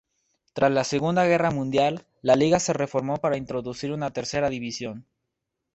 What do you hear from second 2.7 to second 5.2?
reformó para introducir una tercera división.